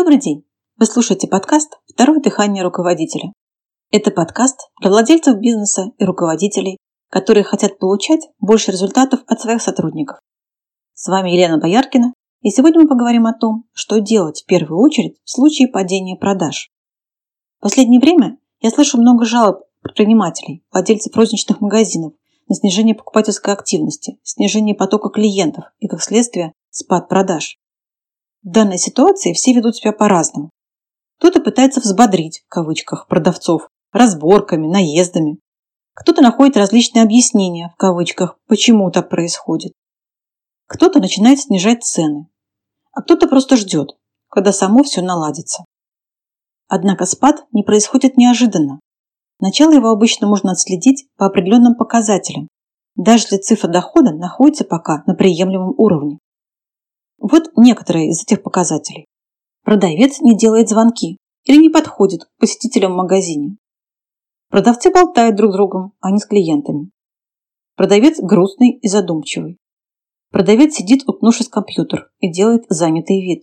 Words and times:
Добрый 0.00 0.18
день! 0.18 0.46
Вы 0.78 0.86
слушаете 0.86 1.28
подкаст 1.28 1.78
«Второе 1.86 2.20
дыхание 2.20 2.64
руководителя». 2.64 3.34
Это 3.90 4.10
подкаст 4.10 4.58
для 4.80 4.88
владельцев 4.88 5.36
бизнеса 5.36 5.92
и 5.98 6.04
руководителей, 6.04 6.78
которые 7.10 7.44
хотят 7.44 7.78
получать 7.78 8.30
больше 8.38 8.72
результатов 8.72 9.20
от 9.26 9.42
своих 9.42 9.60
сотрудников. 9.60 10.18
С 10.94 11.06
вами 11.06 11.32
Елена 11.32 11.58
Бояркина, 11.58 12.14
и 12.40 12.48
сегодня 12.48 12.80
мы 12.80 12.88
поговорим 12.88 13.26
о 13.26 13.34
том, 13.34 13.64
что 13.74 14.00
делать 14.00 14.40
в 14.40 14.46
первую 14.46 14.80
очередь 14.80 15.18
в 15.22 15.30
случае 15.30 15.68
падения 15.68 16.16
продаж. 16.16 16.70
В 17.58 17.64
последнее 17.64 18.00
время 18.00 18.38
я 18.60 18.70
слышу 18.70 18.96
много 18.96 19.26
жалоб 19.26 19.64
предпринимателей, 19.82 20.64
владельцев 20.72 21.14
розничных 21.14 21.60
магазинов 21.60 22.14
на 22.48 22.54
снижение 22.54 22.94
покупательской 22.94 23.52
активности, 23.52 24.18
снижение 24.22 24.74
потока 24.74 25.10
клиентов 25.10 25.64
и, 25.78 25.88
как 25.88 26.00
следствие, 26.00 26.54
спад 26.70 27.06
продаж. 27.10 27.59
В 28.42 28.50
данной 28.50 28.78
ситуации 28.78 29.34
все 29.34 29.52
ведут 29.52 29.76
себя 29.76 29.92
по-разному. 29.92 30.50
Кто-то 31.18 31.40
пытается 31.40 31.80
взбодрить, 31.80 32.42
в 32.46 32.48
кавычках, 32.48 33.06
продавцов, 33.06 33.68
разборками, 33.92 34.66
наездами. 34.66 35.38
Кто-то 35.94 36.22
находит 36.22 36.56
различные 36.56 37.02
объяснения, 37.02 37.70
в 37.74 37.76
кавычках, 37.76 38.38
почему 38.46 38.90
так 38.90 39.10
происходит. 39.10 39.72
Кто-то 40.66 41.00
начинает 41.00 41.40
снижать 41.40 41.84
цены, 41.84 42.28
а 42.92 43.02
кто-то 43.02 43.28
просто 43.28 43.56
ждет, 43.56 43.90
когда 44.28 44.52
само 44.52 44.82
все 44.84 45.02
наладится. 45.02 45.64
Однако 46.68 47.04
спад 47.04 47.44
не 47.52 47.62
происходит 47.62 48.16
неожиданно. 48.16 48.80
Начало 49.40 49.72
его 49.72 49.90
обычно 49.90 50.26
можно 50.26 50.52
отследить 50.52 51.08
по 51.16 51.26
определенным 51.26 51.74
показателям, 51.74 52.48
даже 52.94 53.24
если 53.24 53.36
цифра 53.38 53.68
дохода 53.68 54.14
находится 54.14 54.64
пока 54.64 55.02
на 55.06 55.14
приемлемом 55.14 55.74
уровне. 55.76 56.18
Вот 57.20 57.52
некоторые 57.56 58.08
из 58.08 58.22
этих 58.22 58.42
показателей. 58.42 59.04
Продавец 59.62 60.20
не 60.20 60.36
делает 60.36 60.70
звонки 60.70 61.18
или 61.44 61.58
не 61.58 61.68
подходит 61.68 62.24
к 62.24 62.30
посетителям 62.38 62.94
в 62.94 62.96
магазине. 62.96 63.56
Продавцы 64.48 64.90
болтают 64.90 65.36
друг 65.36 65.52
с 65.52 65.54
другом, 65.54 65.92
а 66.00 66.10
не 66.10 66.18
с 66.18 66.26
клиентами. 66.26 66.90
Продавец 67.76 68.18
грустный 68.20 68.70
и 68.70 68.88
задумчивый. 68.88 69.58
Продавец 70.30 70.74
сидит, 70.74 71.06
уткнувшись 71.06 71.48
в 71.48 71.50
компьютер 71.50 72.10
и 72.20 72.32
делает 72.32 72.64
занятый 72.68 73.20
вид. 73.20 73.42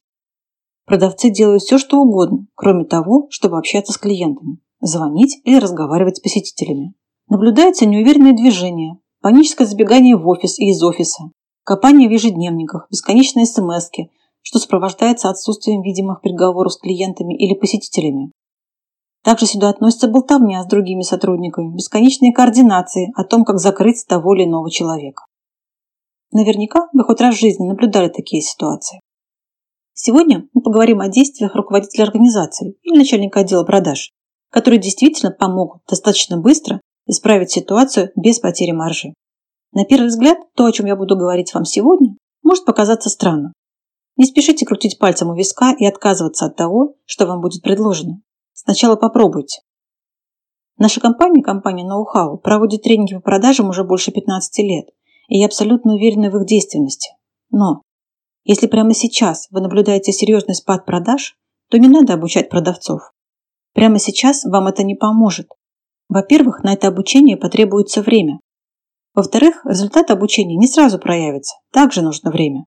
Продавцы 0.86 1.30
делают 1.30 1.62
все, 1.62 1.78
что 1.78 2.00
угодно, 2.00 2.47
кроме 2.56 2.86
того, 2.86 3.28
чтобы 3.30 3.58
общаться 3.58 3.94
с 3.94 3.97
клиентами, 3.97 4.59
звонить 4.80 5.39
или 5.44 5.58
разговаривать 5.58 6.17
с 6.17 6.22
посетителями. 6.22 6.94
Наблюдаются 7.30 7.86
неуверенные 7.86 8.34
движения, 8.34 8.97
паническое 9.22 9.67
забегание 9.67 10.16
в 10.16 10.28
офис 10.28 10.58
и 10.59 10.69
из 10.69 10.81
офиса, 10.81 11.31
Копание 11.68 12.08
в 12.08 12.14
ежедневниках, 12.14 12.88
бесконечные 12.90 13.46
смс 13.46 13.90
что 14.42 14.58
сопровождается 14.58 15.30
отсутствием 15.30 15.82
видимых 15.82 16.22
переговоров 16.22 16.72
с 16.72 16.78
клиентами 16.78 17.36
или 17.36 17.56
посетителями. 17.56 18.32
Также 19.22 19.48
сюда 19.48 19.68
относится 19.68 20.08
болтовня 20.08 20.64
с 20.64 20.68
другими 20.68 21.02
сотрудниками, 21.02 21.76
бесконечные 21.76 22.32
координации 22.32 23.12
о 23.18 23.26
том, 23.26 23.44
как 23.44 23.59
закрыть 23.59 24.06
того 24.08 24.34
или 24.34 24.46
иного 24.46 24.72
человека. 24.72 25.26
Наверняка 26.32 26.88
вы 26.94 27.04
хоть 27.04 27.20
раз 27.20 27.36
в 27.36 27.40
жизни 27.42 27.68
наблюдали 27.68 28.08
такие 28.08 28.42
ситуации. 28.42 29.02
Сегодня 29.92 30.48
мы 30.54 30.62
поговорим 30.62 31.02
о 31.02 31.09
действиях 31.09 31.54
руководителя 31.54 32.06
организации 32.06 32.78
или 32.84 32.98
начальника 32.98 33.42
отдела 33.42 33.66
продаж, 33.66 34.14
которые 34.52 34.80
действительно 34.80 35.34
помогут 35.34 35.81
достаточно 35.86 36.38
быстро 36.38 36.80
исправить 37.08 37.52
ситуацию 37.52 38.14
без 38.16 38.40
потери 38.40 38.72
маржи. 38.72 39.14
На 39.72 39.86
первый 39.86 40.08
взгляд, 40.08 40.38
то, 40.56 40.66
о 40.66 40.72
чем 40.72 40.86
я 40.86 40.96
буду 40.96 41.16
говорить 41.16 41.54
вам 41.54 41.66
сегодня, 41.66 42.16
может 42.44 42.66
показаться 42.66 43.09
странным. 43.09 43.53
Не 44.16 44.25
спешите 44.25 44.66
крутить 44.66 44.97
пальцем 44.97 45.30
у 45.30 45.36
виска 45.36 45.74
и 45.78 45.86
отказываться 45.86 46.46
от 46.46 46.56
того, 46.56 46.96
что 47.06 47.25
вам 47.25 47.41
будет 47.41 47.62
предложено. 47.62 48.22
Сначала 48.53 48.96
попробуйте. 48.96 49.62
Наша 50.80 51.00
компания, 51.00 51.44
компания 51.44 51.88
Know-how, 51.88 52.38
проводит 52.38 52.84
тренинги 52.84 53.16
по 53.16 53.22
продажам 53.22 53.69
уже 53.69 53.84
больше 53.84 54.12
15 54.12 54.59
лет, 54.59 54.86
и 55.28 55.40
я 55.40 55.46
абсолютно 55.46 55.96
уверена 55.96 56.30
в 56.30 56.38
их 56.38 56.46
действенности. 56.46 57.12
Но 57.50 57.81
если 58.44 58.68
прямо 58.68 58.94
сейчас 58.94 59.47
вы 59.52 59.62
наблюдаете 59.62 60.12
серьезный 60.12 60.56
спад 60.56 60.86
продаж, 60.86 61.36
то 61.70 61.78
не 61.78 61.88
надо 61.88 62.14
обучать 62.14 62.50
продавцов. 62.50 63.12
Прямо 63.74 64.00
сейчас 64.00 64.44
вам 64.46 64.68
это 64.68 64.84
не 64.84 64.96
поможет. 64.96 65.50
Во-первых, 66.09 66.64
на 66.64 66.74
это 66.74 66.88
обучение 66.88 67.38
потребуется 67.38 68.02
время. 68.02 68.40
Во-вторых, 69.17 69.66
результат 69.66 70.11
обучения 70.11 70.55
не 70.55 70.67
сразу 70.67 71.00
проявится, 71.00 71.55
также 71.73 72.03
нужно 72.03 72.29
время. 72.29 72.66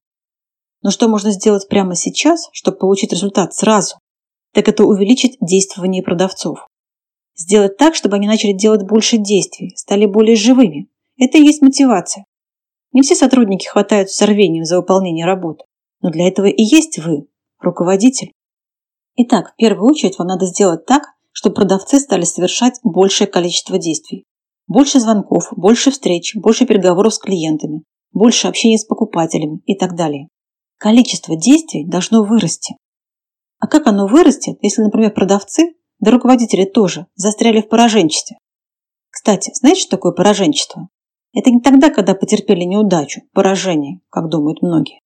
Но 0.81 0.91
что 0.91 1.07
можно 1.07 1.31
сделать 1.31 1.69
прямо 1.69 1.95
сейчас, 1.95 2.49
чтобы 2.51 2.77
получить 2.77 3.13
результат 3.13 3.53
сразу? 3.53 3.95
Так 4.53 4.67
это 4.67 4.83
увеличить 4.83 5.37
действование 5.39 6.03
продавцов. 6.03 6.67
Сделать 7.37 7.77
так, 7.77 7.95
чтобы 7.95 8.17
они 8.17 8.27
начали 8.27 8.51
делать 8.51 8.85
больше 8.85 9.15
действий, 9.15 9.71
стали 9.77 10.05
более 10.05 10.35
живыми. 10.35 10.89
Это 11.17 11.37
и 11.37 11.45
есть 11.45 11.61
мотивация. 11.61 12.25
Не 12.91 13.01
все 13.01 13.15
сотрудники 13.15 13.67
хватают 13.67 14.09
с 14.09 14.21
рвением 14.21 14.65
за 14.65 14.75
выполнение 14.75 15.25
работы, 15.25 15.63
но 16.01 16.09
для 16.09 16.27
этого 16.27 16.47
и 16.47 16.63
есть 16.63 16.99
вы, 16.99 17.27
руководитель. 17.61 18.33
Итак, 19.15 19.53
в 19.53 19.55
первую 19.55 19.89
очередь 19.89 20.19
вам 20.19 20.27
надо 20.27 20.47
сделать 20.47 20.85
так, 20.85 21.13
чтобы 21.31 21.55
продавцы 21.55 21.97
стали 21.97 22.25
совершать 22.25 22.77
большее 22.83 23.27
количество 23.27 23.77
действий. 23.77 24.25
Больше 24.73 25.01
звонков, 25.01 25.51
больше 25.57 25.91
встреч, 25.91 26.33
больше 26.33 26.65
переговоров 26.65 27.13
с 27.13 27.19
клиентами, 27.19 27.83
больше 28.13 28.47
общения 28.47 28.77
с 28.77 28.85
покупателями 28.85 29.59
и 29.65 29.75
так 29.75 29.97
далее. 29.97 30.29
Количество 30.77 31.35
действий 31.35 31.85
должно 31.85 32.23
вырасти. 32.23 32.77
А 33.59 33.67
как 33.67 33.85
оно 33.87 34.07
вырастет, 34.07 34.59
если, 34.61 34.81
например, 34.83 35.13
продавцы, 35.13 35.73
да 35.99 36.11
руководители 36.11 36.63
тоже, 36.63 37.07
застряли 37.15 37.59
в 37.59 37.67
пораженчестве? 37.67 38.37
Кстати, 39.09 39.51
знаете, 39.53 39.81
что 39.81 39.97
такое 39.97 40.13
пораженчество? 40.13 40.87
Это 41.33 41.51
не 41.51 41.59
тогда, 41.59 41.89
когда 41.89 42.15
потерпели 42.15 42.63
неудачу, 42.63 43.23
поражение, 43.33 43.99
как 44.09 44.29
думают 44.29 44.61
многие. 44.61 45.01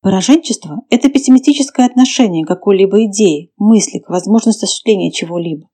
Пораженчество– 0.00 0.82
это 0.90 1.08
пессимистическое 1.08 1.86
отношение 1.86 2.44
к 2.44 2.48
какой-либо 2.48 3.04
идее, 3.06 3.48
мысли, 3.56 3.98
к 3.98 4.10
возможности 4.10 4.64
осуществления 4.64 5.10
чего-либо. 5.10 5.66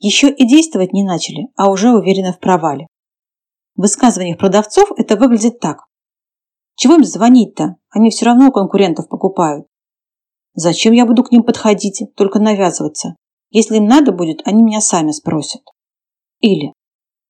Еще 0.00 0.30
и 0.30 0.48
действовать 0.48 0.94
не 0.94 1.04
начали, 1.04 1.48
а 1.56 1.70
уже 1.70 1.92
уверены 1.92 2.32
в 2.32 2.40
провале. 2.40 2.86
В 3.76 3.82
высказываниях 3.82 4.38
продавцов 4.38 4.90
это 4.96 5.16
выглядит 5.16 5.60
так. 5.60 5.84
Чего 6.74 6.94
им 6.94 7.04
звонить-то? 7.04 7.76
Они 7.90 8.08
все 8.10 8.24
равно 8.24 8.48
у 8.48 8.52
конкурентов 8.52 9.08
покупают. 9.08 9.66
Зачем 10.54 10.94
я 10.94 11.04
буду 11.04 11.22
к 11.22 11.30
ним 11.30 11.42
подходить, 11.42 12.02
только 12.16 12.38
навязываться? 12.38 13.14
Если 13.50 13.76
им 13.76 13.84
надо 13.84 14.12
будет, 14.12 14.40
они 14.46 14.62
меня 14.62 14.80
сами 14.80 15.10
спросят. 15.10 15.62
Или 16.40 16.72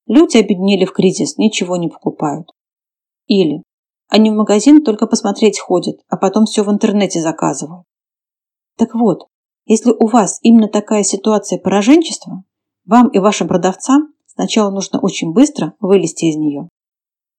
люди 0.07 0.37
обеднели 0.37 0.85
в 0.85 0.93
кризис, 0.93 1.39
ничего 1.39 1.77
не 1.77 1.89
покупают. 1.89 2.49
Или 3.27 3.65
они 4.09 4.31
в 4.31 4.35
магазин 4.35 4.85
только 4.85 5.09
посмотреть 5.09 5.59
ходят, 5.59 5.97
а 6.09 6.17
потом 6.17 6.45
все 6.45 6.63
в 6.63 6.71
интернете 6.71 7.21
заказывают. 7.21 7.85
Так 8.77 8.95
вот, 8.95 9.27
если 9.67 9.91
у 9.91 10.07
вас 10.07 10.39
именно 10.43 10.69
такая 10.69 11.03
ситуация 11.03 11.59
пораженчества, 11.59 12.45
вам 12.91 13.09
и 13.09 13.21
вашим 13.21 13.47
продавцам 13.47 14.12
сначала 14.27 14.71
нужно 14.71 14.99
очень 14.99 15.33
быстро 15.33 15.75
вылезти 15.78 16.25
из 16.25 16.37
нее. 16.37 16.69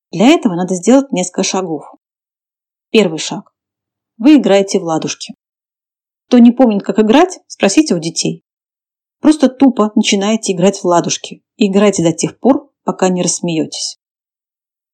Для 0.10 0.28
этого 0.28 0.56
надо 0.56 0.76
сделать 0.76 1.12
несколько 1.12 1.44
шагов. 1.44 1.84
Первый 2.90 3.20
шаг. 3.20 3.52
Вы 4.18 4.38
играете 4.38 4.80
в 4.80 4.84
ладушки. 4.84 5.36
Кто 6.28 6.38
не 6.40 6.52
помнит, 6.52 6.84
как 6.84 7.00
играть, 7.00 7.40
спросите 7.48 7.96
у 7.96 8.00
детей. 8.00 8.44
Просто 9.20 9.50
тупо 9.50 9.92
начинаете 9.94 10.54
играть 10.54 10.80
в 10.80 10.86
ладушки 10.86 11.44
и 11.58 11.70
играйте 11.70 12.02
до 12.02 12.14
тех 12.14 12.40
пор, 12.40 12.72
пока 12.86 13.10
не 13.10 13.22
рассмеетесь. 13.22 13.98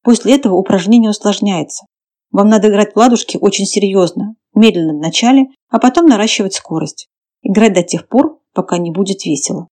После 0.01 0.36
этого 0.36 0.56
упражнение 0.56 1.12
усложняется. 1.12 1.86
Вам 2.31 2.50
надо 2.50 2.69
играть 2.69 2.94
в 2.94 2.98
ладушки 2.98 3.38
очень 3.39 3.65
серьезно, 3.65 4.36
медленно 4.56 4.94
в 4.94 5.01
начале, 5.01 5.50
а 5.69 5.77
потом 5.77 6.07
наращивать 6.07 6.56
скорость. 6.56 7.09
Играть 7.44 7.74
до 7.74 7.83
тех 7.83 8.07
пор, 8.07 8.42
пока 8.54 8.80
не 8.80 8.92
будет 8.92 9.24
весело. 9.24 9.68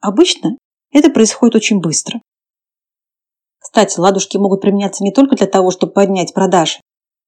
Обычно 0.00 0.56
это 0.92 1.10
происходит 1.10 1.56
очень 1.56 1.80
быстро. 1.80 2.20
Кстати, 3.58 4.00
ладушки 4.00 4.38
могут 4.38 4.62
применяться 4.62 5.04
не 5.04 5.12
только 5.12 5.36
для 5.36 5.46
того, 5.46 5.70
чтобы 5.70 5.92
поднять 5.92 6.32
продажи. 6.32 6.80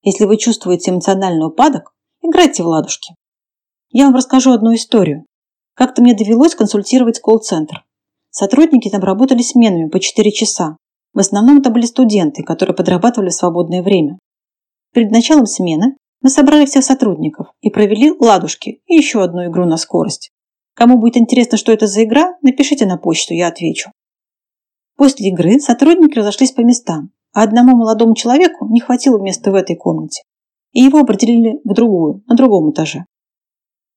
Если 0.02 0.24
вы 0.24 0.38
чувствуете 0.38 0.90
эмоциональный 0.90 1.46
упадок, 1.46 1.92
играйте 2.22 2.62
в 2.62 2.66
ладушки. 2.66 3.14
Я 3.90 4.06
вам 4.06 4.14
расскажу 4.14 4.52
одну 4.52 4.74
историю. 4.74 5.26
Как-то 5.74 6.02
мне 6.02 6.14
довелось 6.14 6.54
консультировать 6.54 7.20
колл-центр. 7.20 7.84
Сотрудники 8.30 8.88
там 8.88 9.02
работали 9.02 9.42
сменами 9.42 9.88
по 9.88 10.00
4 10.00 10.32
часа. 10.32 10.78
В 11.12 11.18
основном 11.18 11.58
это 11.58 11.70
были 11.70 11.84
студенты, 11.84 12.42
которые 12.42 12.74
подрабатывали 12.74 13.28
в 13.28 13.34
свободное 13.34 13.82
время. 13.82 14.18
Перед 14.94 15.10
началом 15.10 15.46
смены 15.46 15.96
мы 16.22 16.30
собрали 16.30 16.64
всех 16.64 16.84
сотрудников 16.84 17.48
и 17.60 17.70
провели 17.70 18.12
ладушки 18.18 18.80
и 18.86 18.94
еще 18.94 19.22
одну 19.22 19.44
игру 19.44 19.66
на 19.66 19.76
скорость. 19.76 20.30
Кому 20.74 20.98
будет 20.98 21.16
интересно, 21.16 21.58
что 21.58 21.72
это 21.72 21.86
за 21.86 22.04
игра, 22.04 22.36
напишите 22.42 22.86
на 22.86 22.96
почту, 22.96 23.34
я 23.34 23.48
отвечу. 23.48 23.90
После 24.96 25.28
игры 25.28 25.58
сотрудники 25.58 26.18
разошлись 26.18 26.52
по 26.52 26.60
местам, 26.60 27.12
а 27.32 27.42
одному 27.42 27.76
молодому 27.76 28.14
человеку 28.14 28.68
не 28.68 28.80
хватило 28.80 29.18
места 29.20 29.50
в 29.50 29.54
этой 29.54 29.76
комнате, 29.76 30.22
и 30.72 30.80
его 30.80 31.00
определили 31.00 31.60
в 31.64 31.74
другую, 31.74 32.22
на 32.26 32.36
другом 32.36 32.70
этаже. 32.70 33.04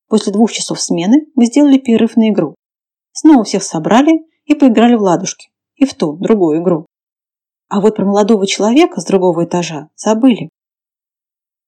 После 0.07 0.31
двух 0.31 0.51
часов 0.51 0.79
смены 0.79 1.27
мы 1.35 1.45
сделали 1.45 1.77
перерыв 1.77 2.15
на 2.15 2.29
игру. 2.29 2.55
Снова 3.11 3.43
всех 3.43 3.63
собрали 3.63 4.25
и 4.45 4.53
поиграли 4.53 4.95
в 4.95 5.01
ладушки. 5.01 5.49
И 5.75 5.85
в 5.85 5.93
ту, 5.93 6.17
другую 6.17 6.61
игру. 6.61 6.85
А 7.67 7.81
вот 7.81 7.95
про 7.95 8.05
молодого 8.05 8.45
человека 8.47 9.01
с 9.01 9.05
другого 9.05 9.45
этажа 9.45 9.89
забыли. 9.95 10.49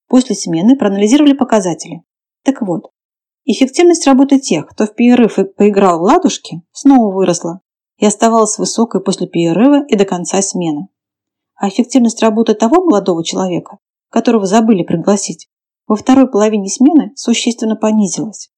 После 0.07 0.35
смены 0.35 0.77
проанализировали 0.77 1.33
показатели. 1.33 2.03
Так 2.43 2.61
вот, 2.61 2.91
эффективность 3.51 4.05
работы 4.05 4.39
тех, 4.39 4.67
кто 4.67 4.85
в 4.85 4.93
перерыв 4.93 5.39
и 5.39 5.45
поиграл 5.45 5.99
в 5.99 6.03
ладушки, 6.03 6.61
снова 6.71 7.13
выросла 7.13 7.61
и 7.97 8.05
оставалась 8.05 8.57
высокой 8.57 9.01
после 9.01 9.27
перерыва 9.27 9.85
и 9.87 9.95
до 9.95 10.05
конца 10.05 10.41
смены. 10.41 10.89
А 11.55 11.69
эффективность 11.69 12.21
работы 12.21 12.53
того 12.53 12.83
молодого 12.83 13.23
человека, 13.23 13.79
которого 14.09 14.45
забыли 14.45 14.83
пригласить, 14.83 15.49
во 15.87 15.95
второй 15.95 16.29
половине 16.29 16.69
смены 16.69 17.13
существенно 17.15 17.75
понизилась. 17.75 18.51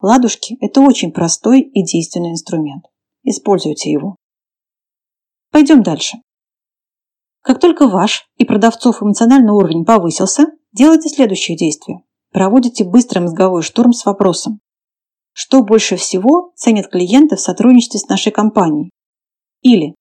Ладушки– 0.00 0.58
это 0.60 0.80
очень 0.80 1.12
простой 1.12 1.62
и 1.62 1.82
действенный 1.82 2.32
инструмент. 2.32 2.84
Используйте 3.22 3.90
его. 3.90 4.16
Пойдем 5.50 5.82
дальше. 5.82 6.18
Как 7.40 7.60
только 7.60 7.88
ваш 7.88 8.28
и 8.36 8.44
продавцов 8.44 9.02
эмоциональный 9.02 9.52
уровень 9.52 9.84
повысился, 9.84 10.46
делайте 10.72 11.08
следующее 11.08 11.56
действие. 11.56 12.02
Проводите 12.34 12.82
быстрый 12.82 13.20
мозговой 13.20 13.62
штурм 13.62 13.92
с 13.92 14.04
вопросом. 14.04 14.58
Что 15.30 15.62
больше 15.62 15.94
всего 15.94 16.52
ценят 16.56 16.88
клиенты 16.88 17.36
в 17.36 17.40
сотрудничестве 17.40 18.00
с 18.00 18.08
нашей 18.08 18.32
компанией? 18.32 18.90
Или 19.62 19.94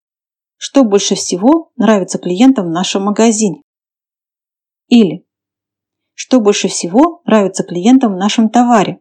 что 0.57 0.83
больше 0.83 1.13
всего 1.13 1.71
нравится 1.75 2.17
клиентам 2.17 2.65
в 2.65 2.71
нашем 2.71 3.03
магазине? 3.03 3.61
Или 4.87 5.27
что 6.15 6.39
больше 6.39 6.69
всего 6.69 7.21
нравится 7.25 7.63
клиентам 7.63 8.13
в 8.13 8.17
нашем 8.17 8.49
товаре? 8.49 8.99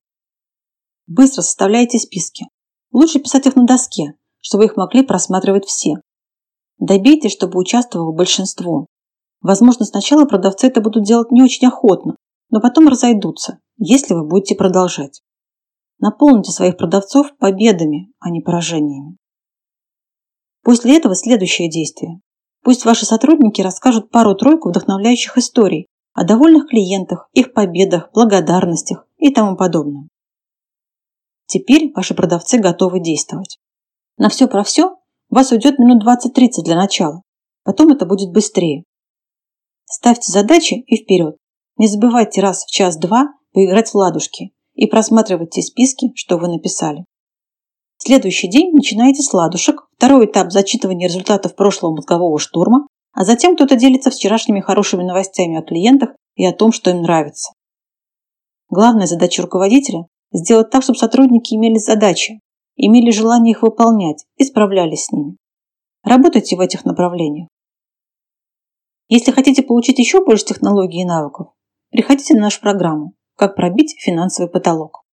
Быстро 1.07 1.41
составляйте 1.41 1.99
списки. 1.99 2.49
Лучше 2.93 3.19
писать 3.19 3.47
их 3.47 3.57
на 3.57 3.65
доске, 3.65 4.13
чтобы 4.43 4.67
их 4.67 4.77
могли 4.77 5.07
просматривать 5.07 5.65
все. 5.65 5.95
Добейтесь, 6.77 7.33
чтобы 7.33 7.59
участвовало 7.59 8.13
большинство. 8.13 8.89
Возможно, 9.41 9.87
сначала 9.87 10.27
продавцы 10.27 10.67
это 10.67 10.83
будут 10.83 11.05
делать 11.05 11.31
не 11.31 11.43
очень 11.43 11.67
охотно, 11.67 12.17
но 12.53 12.61
потом 12.61 12.87
разойдутся, 12.87 13.59
если 13.79 14.15
вы 14.15 14.29
будете 14.29 14.55
продолжать. 14.55 15.23
Наполните 15.99 16.53
своих 16.53 16.77
продавцов 16.77 17.35
победами, 17.39 18.13
а 18.21 18.31
не 18.31 18.41
поражениями. 18.41 19.17
После 20.63 20.97
этого 20.97 21.17
следующее 21.17 21.71
действие. 21.71 22.21
Пусть 22.63 22.85
ваши 22.85 23.07
сотрудники 23.07 23.63
расскажут 23.63 24.11
пару-тройку 24.11 24.69
вдохновляющих 24.69 25.37
историй 25.39 25.89
о 26.13 26.25
довольных 26.25 26.69
клиентах, 26.69 27.29
их 27.33 27.55
победах, 27.55 28.11
благодарностях 28.13 29.09
и 29.17 29.33
тому 29.33 29.57
подобное. 29.57 30.09
Теперь 31.47 31.91
ваши 31.95 32.15
продавцы 32.15 32.59
готовы 32.59 33.01
действовать. 33.01 33.59
На 34.19 34.29
все 34.29 34.47
про 34.47 34.63
все 34.63 34.97
у 35.31 35.35
вас 35.35 35.51
уйдет 35.53 35.79
минут 35.79 36.05
20-30 36.05 36.63
для 36.65 36.77
начала. 36.77 37.23
Потом 37.65 37.93
это 37.93 38.05
будет 38.05 38.31
быстрее. 38.31 38.85
Ставьте 39.87 40.31
задачи 40.31 40.75
и 40.75 41.03
вперед. 41.03 41.37
Не 41.77 41.87
забывайте 41.87 42.41
раз 42.41 42.65
в 42.65 42.71
час-два 42.71 43.35
поиграть 43.53 43.91
в 43.91 43.95
ладушки 43.95 44.53
и 44.75 44.87
просматривать 44.87 45.51
те 45.51 45.63
списки, 45.63 46.13
что 46.15 46.39
вы 46.39 46.49
написали. 46.49 47.05
Следующий 47.99 48.49
день 48.49 48.73
начинаете 48.73 49.23
с 49.23 49.33
ладушек, 49.33 49.89
второй 49.97 50.27
этап 50.27 50.51
зачитывания 50.51 51.09
результатов 51.09 51.55
прошлого 51.55 51.95
мозгового 51.95 52.39
штурма, 52.39 52.87
а 53.13 53.25
затем 53.25 53.55
кто-то 53.55 53.77
делится 53.77 54.11
вчерашними 54.11 54.61
хорошими 54.61 55.03
новостями 55.03 55.59
о 55.59 55.63
клиентах 55.63 56.11
и 56.35 56.45
о 56.45 56.53
том, 56.53 56.73
что 56.73 56.91
им 56.91 57.03
нравится. 57.03 57.53
Главная 58.69 59.07
задача 59.07 59.43
руководителя– 59.43 60.07
сделать 60.33 60.71
так, 60.71 60.83
чтобы 60.83 60.99
сотрудники 60.99 61.55
имели 61.55 61.79
задачи, 61.79 62.41
имели 62.77 63.11
желание 63.11 63.53
их 63.53 63.63
выполнять 63.63 64.25
и 64.37 64.45
справлялись 64.45 65.05
с 65.05 65.13
ними. 65.13 65.37
Работайте 66.03 66.57
в 66.57 66.61
этих 66.61 66.85
направлениях. 66.85 67.49
Если 69.09 69.31
хотите 69.31 69.63
получить 69.63 69.99
еще 69.99 70.25
больше 70.25 70.47
технологий 70.47 71.03
и 71.03 71.05
навыков, 71.05 71.49
приходите 71.93 72.35
на 72.35 72.43
нашу 72.43 72.61
программу 72.61 73.13
«Как 73.37 73.55
пробить 73.55 73.95
финансовый 74.01 74.51
потолок». 74.51 75.05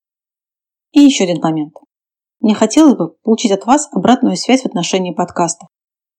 И 0.91 1.01
еще 1.01 1.25
один 1.25 1.41
момент. 1.41 1.75
Мне 2.39 2.55
хотелось 2.55 2.95
бы 2.95 3.11
получить 3.21 3.51
от 3.51 3.65
вас 3.65 3.89
обратную 3.91 4.37
связь 4.37 4.63
в 4.63 4.65
отношении 4.65 5.13
подкаста. 5.13 5.67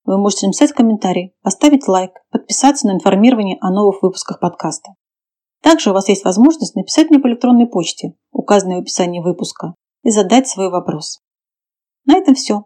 Вы 0.05 0.19
можете 0.19 0.47
написать 0.47 0.73
комментарий, 0.73 1.35
поставить 1.43 1.89
лайк, 1.89 2.13
подписаться 2.31 2.87
на 2.87 2.93
информирование 2.93 3.57
о 3.61 3.71
новых 3.71 4.03
выпусках 4.03 4.39
подкаста. 4.39 4.91
Также 5.63 5.91
у 5.91 5.93
вас 5.93 6.09
есть 6.09 6.25
возможность 6.25 6.77
написать 6.77 7.11
мне 7.11 7.19
по 7.19 7.27
электронной 7.27 7.67
почте, 7.67 8.15
указанной 8.31 8.77
в 8.77 8.81
описании 8.81 9.21
выпуска, 9.21 9.75
и 10.03 10.11
задать 10.11 10.49
свой 10.49 10.71
вопрос. 10.71 11.21
На 12.05 12.17
этом 12.17 12.35
все. 12.35 12.65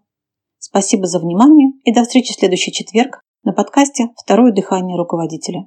Спасибо 0.59 1.07
за 1.07 1.21
внимание 1.21 1.73
и 1.85 1.93
до 1.93 2.03
встречи 2.03 2.33
в 2.33 2.39
следующий 2.39 2.73
четверг 2.73 3.21
на 3.43 3.53
подкасте 3.53 4.09
«Второе 4.17 4.53
дыхание 4.53 4.97
руководителя». 4.97 5.67